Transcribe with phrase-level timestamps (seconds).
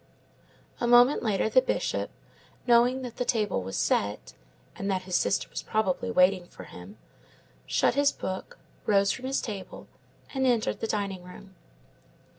[0.79, 2.09] A moment later, the Bishop,
[2.65, 4.33] knowing that the table was set,
[4.75, 6.97] and that his sister was probably waiting for him,
[7.67, 9.87] shut his book, rose from his table,
[10.33, 11.53] and entered the dining room.